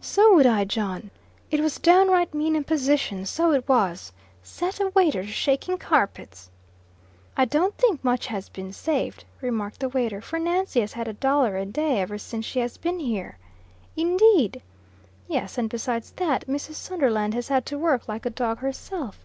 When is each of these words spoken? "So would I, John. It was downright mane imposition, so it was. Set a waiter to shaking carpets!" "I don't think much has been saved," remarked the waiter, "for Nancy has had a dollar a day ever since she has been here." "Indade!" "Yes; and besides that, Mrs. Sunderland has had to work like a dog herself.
"So 0.00 0.36
would 0.36 0.46
I, 0.46 0.64
John. 0.64 1.10
It 1.50 1.58
was 1.58 1.80
downright 1.80 2.32
mane 2.32 2.54
imposition, 2.54 3.26
so 3.26 3.50
it 3.50 3.68
was. 3.68 4.12
Set 4.40 4.78
a 4.78 4.90
waiter 4.90 5.22
to 5.22 5.26
shaking 5.28 5.78
carpets!" 5.78 6.48
"I 7.36 7.44
don't 7.44 7.76
think 7.76 8.04
much 8.04 8.28
has 8.28 8.48
been 8.48 8.72
saved," 8.72 9.24
remarked 9.40 9.80
the 9.80 9.88
waiter, 9.88 10.20
"for 10.20 10.38
Nancy 10.38 10.78
has 10.78 10.92
had 10.92 11.08
a 11.08 11.12
dollar 11.12 11.56
a 11.56 11.66
day 11.66 12.00
ever 12.00 12.18
since 12.18 12.44
she 12.46 12.60
has 12.60 12.76
been 12.76 13.00
here." 13.00 13.36
"Indade!" 13.96 14.62
"Yes; 15.26 15.58
and 15.58 15.68
besides 15.68 16.12
that, 16.18 16.46
Mrs. 16.46 16.74
Sunderland 16.74 17.34
has 17.34 17.48
had 17.48 17.66
to 17.66 17.76
work 17.76 18.06
like 18.06 18.24
a 18.24 18.30
dog 18.30 18.58
herself. 18.60 19.24